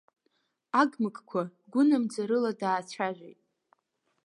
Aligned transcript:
Агмыгқәа 0.81 1.41
гәынамӡарыла 1.71 2.51
даацәажәеит. 2.59 3.39